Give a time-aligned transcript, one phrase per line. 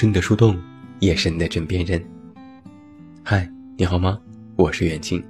[0.00, 0.56] 是你的树洞，
[1.00, 2.00] 也是你的枕边人。
[3.24, 4.16] 嗨，你好吗？
[4.54, 5.20] 我是袁静。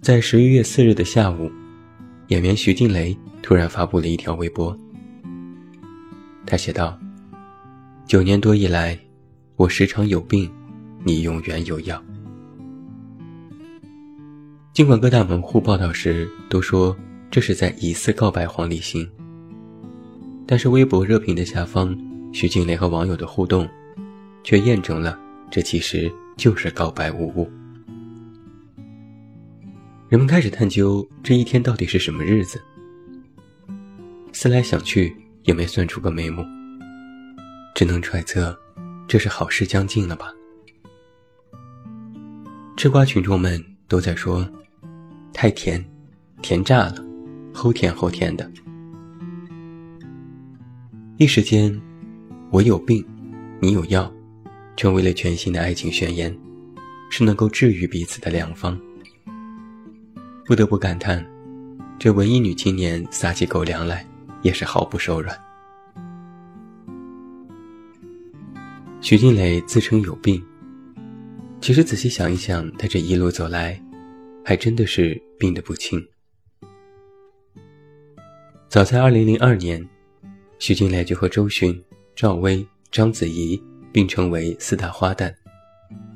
[0.00, 1.52] 在十一月四日的下午，
[2.28, 4.74] 演员徐静蕾突然发布了一条微博。
[6.46, 6.98] 他写道
[8.08, 8.98] ：“九年多以来，
[9.56, 10.50] 我时常有病，
[11.04, 12.02] 你永远有药。”
[14.72, 16.96] 尽管各大门户报道时都说
[17.30, 19.06] 这是在疑似告白黄立行，
[20.46, 21.94] 但是微博热评的下方，
[22.32, 23.68] 徐静蕾和网友的互动，
[24.42, 25.18] 却验证了
[25.50, 27.50] 这其实就是告白无误。
[30.08, 32.62] 人们开始探究这一天到底是什么日子，
[34.32, 36.44] 思来想去也没算出个眉目，
[37.74, 38.56] 只能揣测，
[39.08, 40.26] 这是好事将近了吧？
[42.76, 44.46] 吃瓜群众们都在说，
[45.32, 45.84] 太甜，
[46.42, 47.04] 甜炸了，
[47.54, 48.48] 齁甜齁甜的。
[51.16, 51.80] 一时间，
[52.56, 53.04] 我有病，
[53.60, 54.10] 你有药，
[54.78, 56.34] 成为了全新的爱情宣言，
[57.10, 58.80] 是能够治愈彼此的良方。
[60.46, 61.22] 不得不感叹，
[61.98, 64.08] 这文艺女青年撒起狗粮来
[64.40, 65.38] 也是毫不手软。
[69.02, 70.42] 徐静蕾自称有病，
[71.60, 73.78] 其实仔细想一想，她这一路走来，
[74.42, 76.02] 还真的是病得不轻。
[78.70, 79.86] 早在2002年，
[80.58, 81.78] 徐静蕾就和周迅、
[82.16, 85.30] 赵薇、章子怡并称为四大花旦，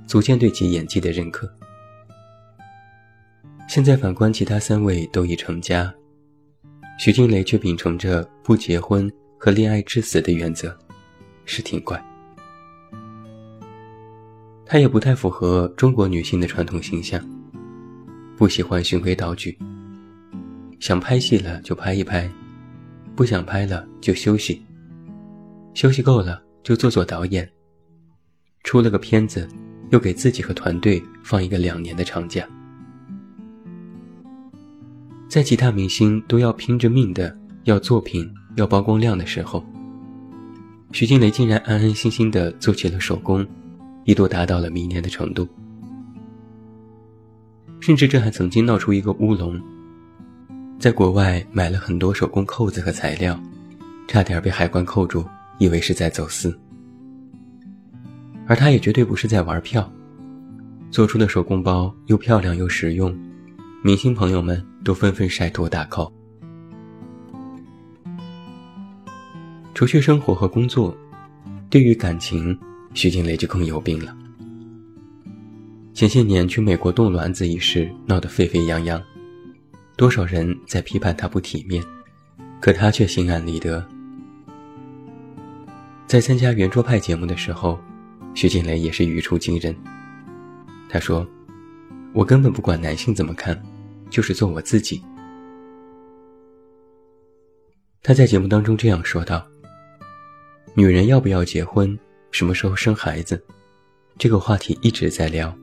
[0.06, 1.46] 组建对其演技的认可。
[3.68, 5.92] 现在反观其他三位都已成家，
[6.98, 10.74] 徐静蕾却秉承着不结婚和恋爱至死的原则，
[11.44, 12.02] 是挺怪。
[14.64, 17.22] 她也不太符合中国女性的传统形象，
[18.38, 19.58] 不喜欢循规蹈矩，
[20.78, 22.26] 想拍戏了就拍一拍，
[23.14, 24.64] 不想拍了就休息，
[25.74, 27.48] 休息够了就做做导演，
[28.64, 29.48] 出了个片子，
[29.90, 32.46] 又给自己和团队放一个两年的长假。
[35.28, 39.64] 在其他明星都要拼着命的要作品、要曝光量的时候，
[40.92, 43.46] 徐静蕾竟然安安心心的做起了手工，
[44.04, 45.48] 一度达到了迷恋的程度。
[47.78, 49.58] 甚至这还曾经闹出一个乌龙，
[50.78, 53.40] 在国外买了很多手工扣子和材料，
[54.08, 55.24] 差点被海关扣住，
[55.60, 56.58] 以为是在走私。
[58.48, 59.88] 而他也绝对不是在玩票，
[60.90, 63.16] 做出的手工包又漂亮又实用。
[63.84, 66.10] 明星朋友们都纷纷晒图打 call。
[69.72, 70.94] 除去生活和工作，
[71.70, 72.58] 对于感情，
[72.92, 74.16] 徐静蕾就更有病了。
[75.94, 79.00] 前些年去美国冻卵子一事闹得沸沸扬扬，
[79.96, 81.82] 多少人在批判她不体面，
[82.60, 83.86] 可她却心安理得。
[86.10, 87.78] 在参加圆桌派节目的时候，
[88.34, 89.72] 徐静蕾也是语出惊人。
[90.88, 91.24] 她说。
[92.12, 93.56] 我根本不管男性怎么看，
[94.10, 95.00] 就是做我自己。
[98.02, 99.46] 他在节目当中这样说道
[100.74, 101.96] ：“女人要不要结婚，
[102.32, 103.40] 什么时候生孩子，
[104.18, 105.56] 这个话题一直在聊。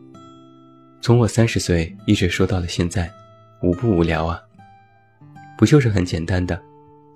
[1.01, 3.11] 从我三十岁一直说到了现在，
[3.61, 4.39] 无不无聊啊？
[5.57, 6.57] 不就是很简单的，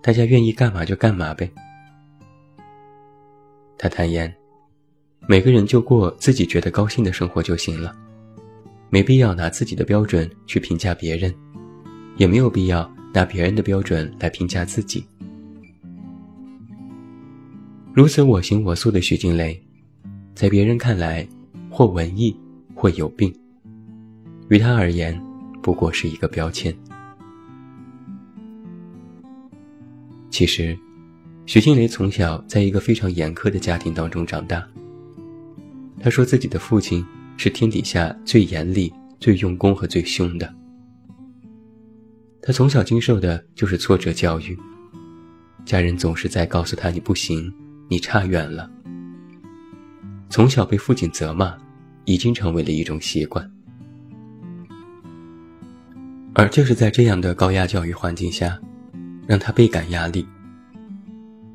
[0.03, 1.49] 大家愿意干嘛就干嘛呗。”
[3.81, 4.31] 他坦言，
[5.27, 7.91] 每个人就过自己觉得高兴的生活就行了。
[8.91, 11.33] 没必要拿自己的标准去评价别人，
[12.15, 15.03] 也没有必要拿别人的标准来评价自己。
[17.91, 19.59] 如此我行我素的徐静蕾，
[20.35, 21.27] 在别人看来，
[21.67, 22.37] 或文艺，
[22.75, 23.33] 或有病。
[24.49, 25.19] 于他而言，
[25.59, 26.71] 不过是一个标签。
[30.29, 30.77] 其实，
[31.45, 34.65] 徐静蕾从小在一个非常严苛的家庭当中长大。
[35.99, 37.05] 他说自己的父亲。
[37.37, 40.53] 是天底下最严厉、最用功和最凶的。
[42.39, 44.55] 他从小经受的就是挫折教育，
[45.65, 47.51] 家人总是在告诉他：“你不行，
[47.89, 48.69] 你差远了。”
[50.29, 51.57] 从小被父亲责骂，
[52.05, 53.51] 已经成为了一种习惯。
[56.33, 58.59] 而就是在这样的高压教育环境下，
[59.25, 60.27] 让他倍感压力。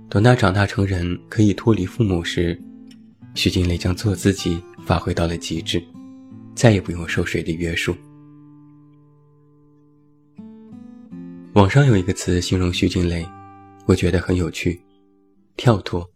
[0.08, 2.58] 等他长大成人，可以脱离父母时，
[3.34, 4.62] 徐静蕾将做自己。
[4.86, 5.82] 发挥到了极致，
[6.54, 7.92] 再也不用受谁的约束。
[11.54, 13.26] 网上有一个词形容徐静蕾，
[13.84, 14.80] 我觉得很有趣，
[15.56, 16.08] 跳脱。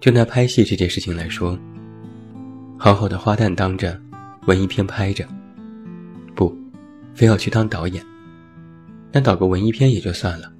[0.00, 1.58] 就拿拍戏这件事情来说，
[2.78, 4.00] 好好的花旦当着，
[4.46, 5.28] 文艺片拍着，
[6.34, 6.56] 不，
[7.14, 8.02] 非要去当导演，
[9.12, 10.50] 那导个文艺片也就算了，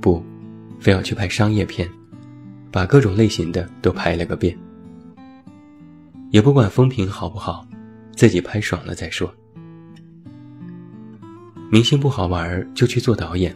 [0.00, 0.22] 不，
[0.78, 1.88] 非要去拍商业片，
[2.70, 4.56] 把各种类型的都拍了个遍，
[6.30, 7.66] 也不管风评好不好，
[8.14, 9.32] 自己拍爽了再说。
[11.70, 13.54] 明星不好玩就去做导演，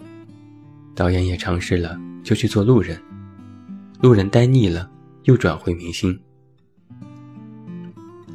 [0.94, 3.00] 导演也尝试了就去做路人，
[4.00, 4.90] 路人呆腻了
[5.24, 6.18] 又转回明星。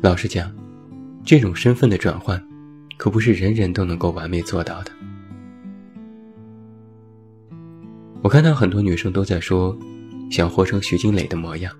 [0.01, 0.51] 老实讲，
[1.23, 2.41] 这种身份的转换，
[2.97, 4.91] 可不是人人都能够完美做到的。
[8.27, 9.73] 我看到很多女生都在说，
[10.29, 11.73] 想活成徐静蕾的模样，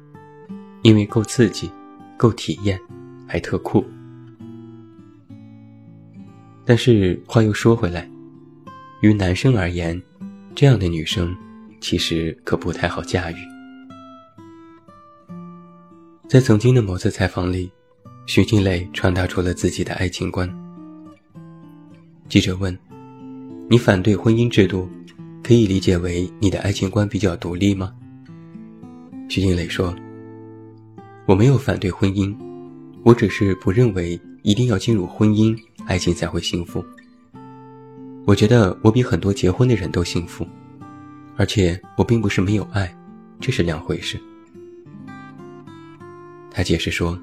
[0.82, 1.70] 因为够刺激，
[2.16, 2.80] 够体验，
[3.28, 3.84] 还特酷。
[6.64, 8.10] 但是话又说回来，
[9.02, 10.02] 于男生而言，
[10.56, 11.36] 这样的女生
[11.82, 13.36] 其实可不太好驾驭。
[16.30, 17.70] 在曾经的某次采访里。
[18.26, 20.50] 徐静蕾传达出了自己的爱情观。
[22.30, 22.78] 记者问
[23.70, 24.90] ：“你反对婚姻制度，
[25.48, 27.94] 可以理解为你的爱情观比较独立吗？”
[29.30, 29.96] 徐静蕾说
[31.26, 32.36] ：“我没有反对婚姻，
[33.06, 36.84] 我只是不认为一定要进入婚姻，爱情才会幸福。
[38.26, 40.46] 我觉得我比很多结婚的人都幸福，
[41.38, 42.94] 而且我并不是没有爱，
[43.40, 44.20] 这是两回事。”
[46.52, 47.18] 他解释说。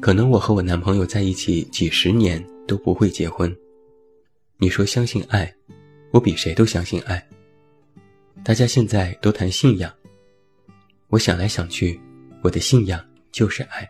[0.00, 3.52] 可能我和我男朋友在一起几十年都不会结婚。
[4.58, 5.52] 你说相信爱，
[6.10, 7.24] 我比谁都相信爱。
[8.44, 9.92] 大家现在都谈信仰，
[11.08, 12.00] 我想来想去，
[12.42, 13.88] 我的信仰就是爱。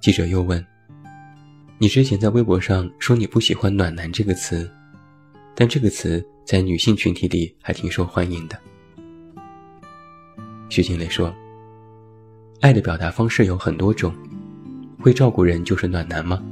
[0.00, 0.64] 记者又问
[1.78, 4.70] ：“你之前在微博上说你不喜欢‘暖男’这个词，
[5.54, 8.58] 但这个词在女性群体里还挺受欢迎的。”
[10.68, 11.34] 徐静蕾说。
[12.60, 14.14] 爱的表达方式有很多种，
[14.98, 16.42] 会照顾人就是暖男吗？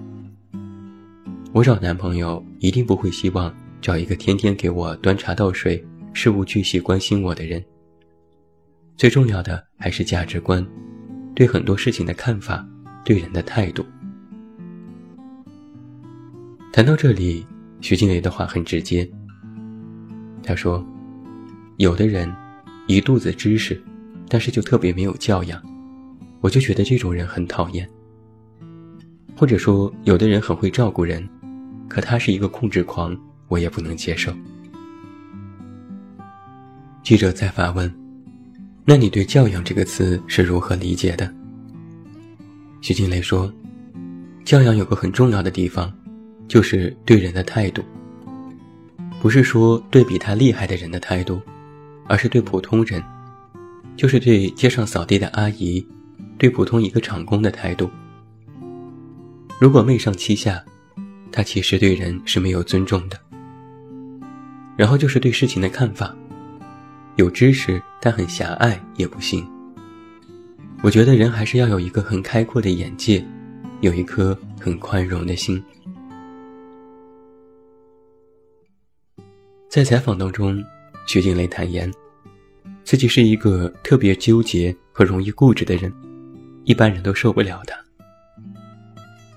[1.54, 5.84] 我找男朋友一定不会希望找一个天天给我端茶倒水、
[6.14, 7.62] 事无巨细关心我的人。
[8.96, 10.66] 最重要的还是价值观，
[11.34, 12.66] 对很多事情的看法，
[13.04, 13.84] 对人的态度。
[16.72, 17.44] 谈到这里，
[17.82, 19.06] 徐静蕾的话很直接。
[20.42, 20.82] 她说
[21.76, 22.34] ：“有的人
[22.86, 23.78] 一肚子知识，
[24.26, 25.62] 但是就特别没有教养。”
[26.40, 27.86] 我就觉得这种人很讨厌，
[29.36, 31.28] 或者说有的人很会照顾人，
[31.92, 33.14] 可他是一个控制狂，
[33.48, 34.32] 我也不能接受。
[37.02, 37.94] 记者再发问
[38.86, 41.30] ：“那你对‘教养’这个词是如何理解的？”
[42.80, 43.52] 徐静蕾说
[44.42, 45.92] ：“教养有个很重要的地方，
[46.48, 47.82] 就是对人的态度，
[49.20, 51.42] 不是说对比他厉害的人的态度，
[52.08, 53.02] 而是对普通人，
[53.98, 55.86] 就是对街上扫地的阿姨。”
[56.38, 57.90] 对普通一个厂工的态度，
[59.60, 60.64] 如果媚上欺下，
[61.32, 63.18] 他其实对人是没有尊重的。
[64.76, 66.14] 然后就是对事情的看法，
[67.16, 69.46] 有知识但很狭隘也不行。
[70.82, 73.24] 我觉得人还是要有一个很开阔的眼界，
[73.80, 75.62] 有一颗很宽容的心。
[79.68, 80.62] 在采访当中，
[81.06, 81.90] 徐静蕾坦言，
[82.84, 85.92] 自己是一个特别纠结和容易固执的人。
[86.64, 87.74] 一般人都受不了的，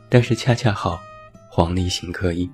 [0.09, 0.99] 但是恰恰好，
[1.55, 2.49] 黄立行可以。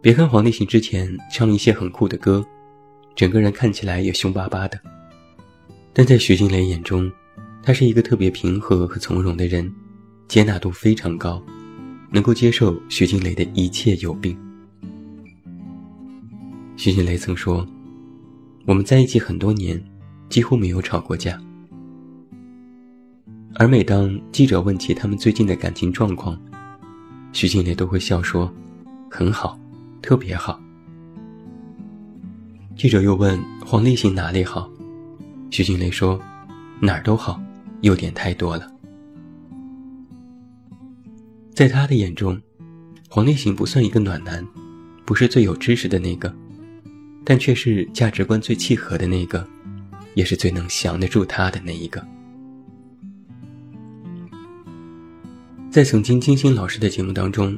[0.00, 2.44] 别看黄立行之前唱了一些很酷的歌，
[3.14, 4.76] 整个人看起来也凶巴巴的，
[5.92, 7.08] 但在徐静蕾眼中，
[7.62, 9.72] 他是一个特别平和和从容的人，
[10.26, 11.40] 接纳度非常高，
[12.10, 14.36] 能够接受徐静蕾的一切有病。
[16.76, 17.64] 徐静蕾曾说
[18.66, 19.80] ：“我们在一起很多年，
[20.28, 21.40] 几乎没有吵过架。”
[23.54, 26.36] 而每当记者问起他们最近的感情状况，
[27.32, 28.52] 徐静蕾都会笑说
[29.10, 29.58] ：“很好，
[30.02, 30.60] 特别好。”
[32.76, 34.70] 记者又问黄立行哪里好，
[35.50, 36.20] 徐静蕾说
[36.80, 37.40] ：“哪儿都好，
[37.82, 38.68] 优点太多了。”
[41.54, 42.40] 在他的眼中，
[43.08, 44.46] 黄立行不算一个暖男，
[45.04, 46.34] 不是最有知识的那个，
[47.24, 49.46] 但却是价值观最契合的那个，
[50.14, 52.04] 也是最能降得住他的那一个。
[55.72, 57.56] 在曾经金星老师的节目当中，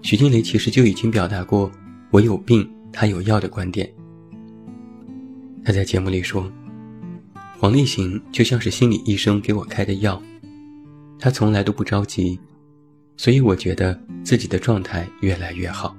[0.00, 1.70] 徐静蕾其实就已经表达过
[2.10, 3.86] “我有病，他有药”的观点。
[5.62, 6.50] 他在节目里说
[7.60, 10.18] ：“黄立行就像是心理医生给我开的药，
[11.18, 12.40] 他从来都不着急，
[13.18, 15.94] 所以我觉得自己的状态越来越好。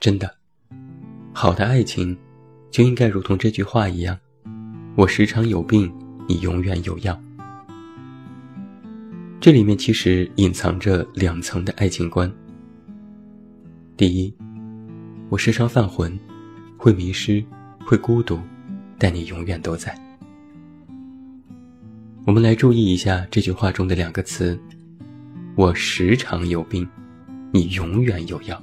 [0.00, 0.34] 真的，
[1.34, 2.16] 好的爱情
[2.70, 4.18] 就应该如同这句话一样，
[4.96, 5.92] 我时常有病，
[6.26, 7.22] 你永远有药。”
[9.42, 12.32] 这里面其实隐藏着两层的爱情观。
[13.96, 14.32] 第一，
[15.28, 16.16] 我时常犯浑，
[16.76, 17.44] 会迷失，
[17.84, 18.38] 会孤独，
[19.00, 19.92] 但你永远都在。
[22.24, 24.56] 我们来注意一下这句话中的两个词：
[25.56, 26.88] 我时常有病，
[27.52, 28.62] 你永远有药。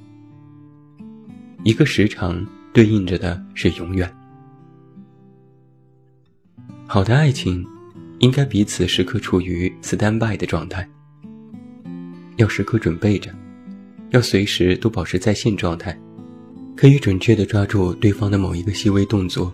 [1.65, 4.09] 一个时常对应着的是永远。
[6.87, 7.67] 好的爱情，
[8.19, 10.87] 应该彼此时刻处于 stand by 的状态，
[12.35, 13.33] 要时刻准备着，
[14.09, 15.97] 要随时都保持在线状态，
[16.75, 19.53] 可以准确的抓住对方的某一个细微动作，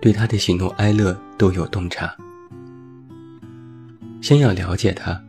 [0.00, 2.14] 对他的喜怒哀乐都有洞察。
[4.20, 5.20] 先要了解他，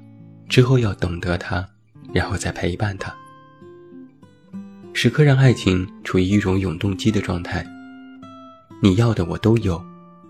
[0.48, 1.68] 之后要懂得他，
[2.14, 3.14] 然后再陪伴他。
[4.94, 7.66] 时刻让爱情处于一种永动机的状态。
[8.82, 9.82] 你要的我都有，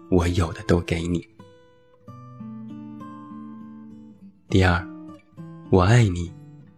[0.10, 1.25] 我有的都给你。
[4.50, 4.84] 第二，
[5.70, 6.32] 我爱你，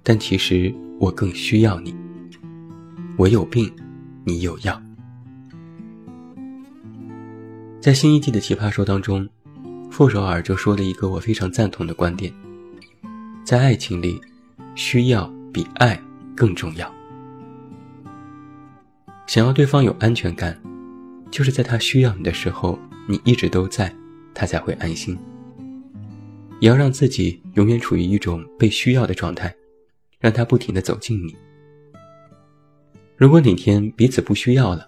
[0.04, 1.96] 但其实我更需要你。
[3.16, 3.74] 我有病，
[4.26, 4.82] 你有药。
[7.80, 9.26] 在新一季的奇葩说当中。
[9.90, 12.34] 傅首尔就说了一个我非常赞同的观点：
[13.46, 14.20] 在爱情里，
[14.76, 15.98] 需要比爱
[16.36, 16.94] 更重要。
[19.28, 20.62] 想要对方有安全感，
[21.30, 23.94] 就是在他需要你的时候，你一直都在，
[24.34, 25.18] 他才会安心。
[26.62, 29.54] 也要让自己永远处于一种被需要的状态，
[30.20, 31.36] 让他不停的走近你。
[33.18, 34.88] 如果哪天彼此不需要了，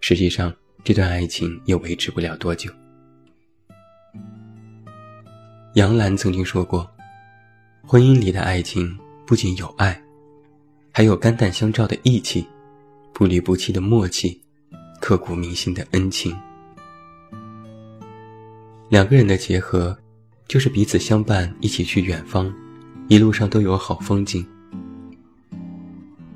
[0.00, 2.70] 实际上这段爱情也维持不了多久。
[5.74, 6.86] 杨澜曾经说过
[7.88, 8.94] ：“婚姻里的爱情
[9.26, 9.98] 不仅有爱，
[10.92, 12.46] 还有肝胆相照的义气，
[13.14, 14.38] 不离不弃的默契，
[15.00, 16.36] 刻骨铭心的恩情。
[18.90, 19.96] 两个人的结合，
[20.48, 22.50] 就是彼此相伴，一起去远方，
[23.08, 24.44] 一路上都有好风景。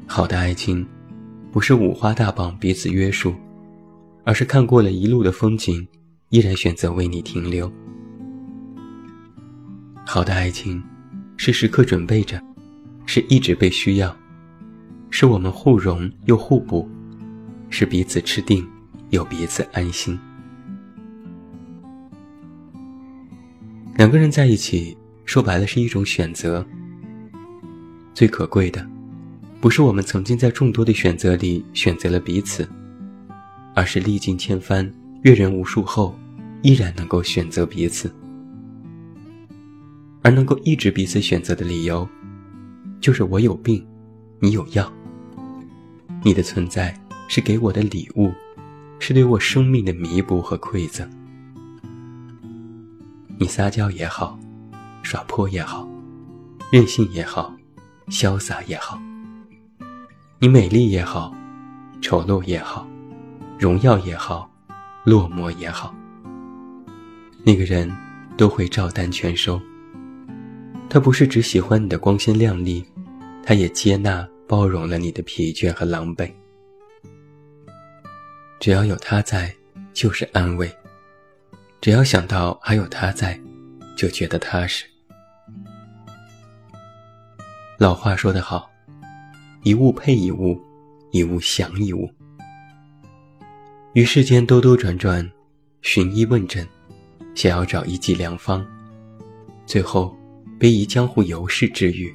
[0.07, 0.87] 好的爱情，
[1.51, 3.35] 不是五花大绑彼此约束，
[4.23, 5.89] 而是看过了一路的风景，
[6.29, 7.73] 依然选择为你停留。”
[10.05, 10.83] 好的爱情，
[11.39, 12.39] 是时刻准备着，
[13.07, 14.15] 是一直被需要，
[15.09, 16.87] 是我们互融又互补，
[17.71, 18.69] 是彼此吃定
[19.09, 20.19] 又彼此安心。
[23.95, 24.97] 两个人在一起，
[25.27, 26.67] 说白了是一种选择。
[28.15, 28.87] 最可贵的，
[29.61, 32.67] 不是我们曾经在众多的选择里选择了彼此，
[33.75, 34.91] 而是历尽千帆、
[35.23, 36.19] 阅人无数后，
[36.63, 38.13] 依然能够选择彼此。
[40.23, 42.09] 而能够一直彼此选择的理由，
[43.01, 43.87] 就是我有病，
[44.41, 44.91] 你有药。
[46.25, 48.33] 你的存在是给我的礼物，
[48.99, 51.09] 是对我生命的弥补和馈赠。
[53.43, 54.39] 你撒娇也好，
[55.03, 55.85] 耍泼也好，
[56.71, 57.53] 任性也好，
[58.07, 59.03] 潇洒也好。
[60.39, 61.35] 你美丽也好，
[62.01, 62.87] 丑陋也好，
[63.59, 64.49] 荣耀也好，
[65.03, 65.93] 落寞也好，
[67.43, 67.93] 那个人
[68.37, 69.61] 都会照单全收。
[70.89, 72.87] 他不是只喜欢你的光鲜亮丽，
[73.43, 76.31] 他也接纳包容了你的疲倦和狼狈。
[78.61, 79.53] 只要有他在，
[79.93, 80.69] 就是安慰；
[81.83, 83.39] 只要想到还有他在，
[83.97, 84.85] 就觉得踏实。
[87.77, 88.71] 老话说得好
[89.65, 90.57] ：“一物配一物，
[91.11, 92.09] 一物降一物。”
[93.95, 95.29] 于世间兜兜转转，
[95.81, 96.65] 寻医问诊，
[97.35, 98.65] 想要找一剂良方，
[99.67, 100.17] 最后。
[100.61, 102.15] 被以江湖游士治愈，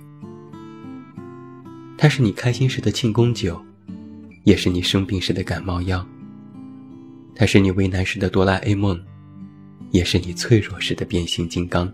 [1.97, 3.61] 它是你开心时的庆功酒，
[4.45, 6.07] 也是你生病时的感冒药。
[7.35, 8.97] 它是你为难时的哆啦 A 梦，
[9.91, 11.91] 也是你脆弱时的变形金刚。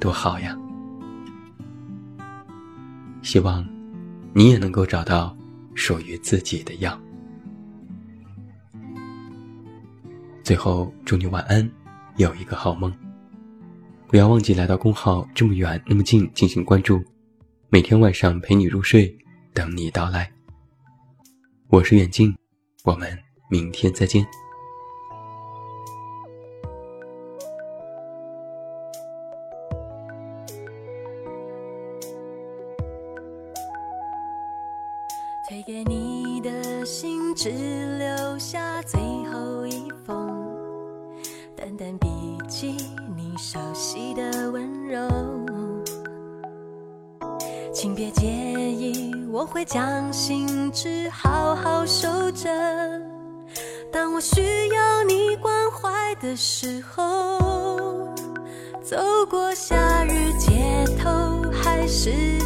[0.00, 0.56] 多好呀！
[3.22, 3.66] 希望
[4.32, 5.36] 你也能够找到
[5.74, 6.98] 属于自己的药。
[10.42, 11.68] 最后，祝你晚安，
[12.16, 12.92] 有一个好梦。
[14.06, 17.02] 不要忘记来到公号这么远那么近进行关注，
[17.68, 19.14] 每天晚上陪你入睡，
[19.52, 20.32] 等你到来。
[21.66, 22.34] 我是远近，
[22.84, 23.18] 我们
[23.50, 24.26] 明天再见。
[61.88, 62.37] 是